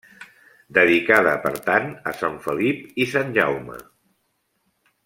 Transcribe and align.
Dedicada, 0.77 1.33
per 1.43 1.51
tant 1.67 1.85
a 2.13 2.15
Sant 2.23 2.41
felip 2.49 2.83
i 3.05 3.09
sant 3.13 3.39
Jaume. 3.39 3.79